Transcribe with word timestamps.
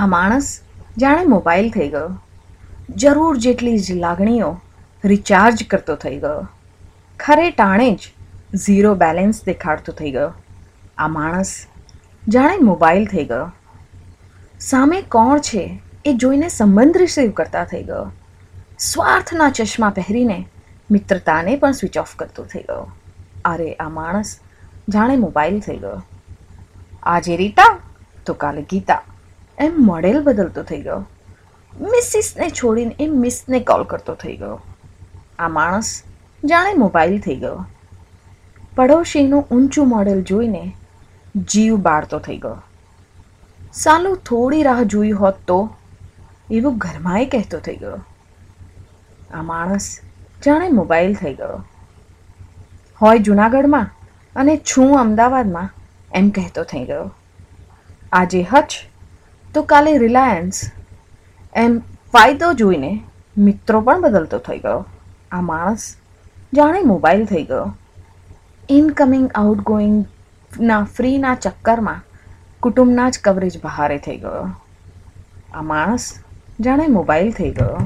આ 0.00 0.06
માણસ 0.06 0.60
જાણે 0.98 1.24
મોબાઈલ 1.24 1.70
થઈ 1.70 1.88
ગયો. 1.88 2.22
જરૂર 2.90 3.38
જેટલી 3.38 3.78
જ 3.78 3.92
લાગણીઓ 3.92 4.60
રિચાર્જ 5.04 5.66
કરતો 5.70 5.96
થઈ 5.96 6.16
ગયો. 6.16 6.48
ખરે 7.18 7.50
ટાણે 7.50 7.94
જ 7.94 7.98
ઝીરો 8.56 8.94
બેલેન્સ 8.94 9.44
દેખાડતો 9.44 9.92
થઈ 9.92 10.10
ગયો. 10.10 10.32
આ 10.98 11.08
માણસ 11.08 11.66
જાણે 12.28 12.56
મોબાઈલ 12.62 13.06
થઈ 13.06 13.24
ગયો. 13.24 13.52
સામે 14.60 15.02
કોણ 15.02 15.38
છે 15.38 15.82
એ 16.04 16.12
જોઈને 16.12 16.48
સંબંધ 16.48 16.96
રિસીવ 16.96 17.30
કરતા 17.30 17.64
થઈ 17.64 17.82
ગયો. 17.82 18.12
સ્વાર્થના 18.78 19.50
ચશ્મા 19.50 19.90
પહેરીને 19.90 20.48
મિત્રતાને 20.90 21.56
પણ 21.56 21.72
સ્વિચ 21.72 21.98
ઓફ 21.98 22.16
કરતો 22.16 22.44
થઈ 22.44 22.60
ગયો. 22.60 22.92
અરે, 23.44 23.74
આ 23.74 23.88
માણસ 23.88 24.38
જાણે 24.88 25.16
મોબાઈલ 25.16 25.60
થઈ 25.60 25.76
ગયો. 25.76 26.02
આજે 27.02 27.36
રીતા 27.36 27.78
તો 28.26 28.34
કાલે 28.34 28.62
ગીતા. 28.62 29.02
એમ 29.60 29.74
મોડેલ 29.78 30.22
બદલતો 30.22 30.62
થઈ 30.62 30.80
ગયો. 30.80 31.06
મિસિસને 31.80 32.50
છોડીને 32.50 32.96
એ 33.00 33.06
મિસને 33.06 33.60
કોલ 33.60 33.84
કરતો 33.84 34.14
થઈ 34.14 34.36
ગયો. 34.36 34.60
આ 35.38 35.48
માણસ 35.48 36.02
જાણે 36.44 36.74
મોબાઈલ 36.74 37.20
થઈ 37.20 37.36
ગયો. 37.36 37.66
પડોશીનું 38.76 39.46
ઊંચું 39.50 39.88
મોડેલ 39.88 40.22
જોઈને 40.22 40.76
જીવ 41.36 41.76
બાળતો 41.76 42.18
થઈ 42.18 42.36
ગયો. 42.36 42.62
સાલું 43.72 44.16
થોડી 44.16 44.62
રાહ 44.62 44.82
જોઈ 44.82 45.10
હોત 45.10 45.34
તો 45.46 45.76
એવું 46.50 46.78
ઘરમાંય 46.78 47.26
કહેતો 47.26 47.58
થઈ 47.58 47.76
ગયો. 47.76 47.98
આ 49.34 49.42
માણસ 49.42 50.00
જાણે 50.46 50.68
મોબાઈલ 50.68 51.14
થઈ 51.14 51.34
ગયો. 51.34 51.64
હોય 53.02 53.18
જુનાગઢમાં 53.18 53.90
અને 54.36 54.56
છું 54.56 55.00
અમદાવાદમાં, 55.00 55.70
એમ 56.14 56.30
કહેતો 56.30 56.64
થઈ 56.64 56.84
ગયો. 56.84 57.10
આજે 58.12 58.42
હચ 58.42 58.72
તો 59.54 59.62
કાલે 59.62 59.98
રિલાયન્સ 59.98 60.60
એમ 61.54 61.78
ફાયદો 62.12 62.52
જોઈને 62.52 63.02
મિત્રો 63.38 63.80
પણ 63.80 64.00
બદલતો 64.00 64.38
થઈ 64.38 64.58
ગયો. 64.58 64.84
આ 65.30 65.40
માણસ 65.40 65.96
જાણે 66.54 66.82
મોબાઈલ 66.82 67.24
થઈ 67.24 67.44
ગયો. 67.44 67.74
ઇનકમિંગ 68.70 69.30
આઉટગોઈંગના 69.34 70.82
ફ્રીના 70.84 71.34
ચક્કરમાં 71.34 72.00
કુટુંબના 72.60 73.10
જ 73.10 73.20
કવરેજ 73.24 73.60
બહારે 73.62 73.98
થઈ 73.98 74.16
ગયો. 74.16 74.44
આ 75.54 75.62
માણસ 75.62 76.14
જાણે 76.60 76.86
મોબાઈલ 76.86 77.32
થઈ 77.32 77.50
ગયો. 77.50 77.79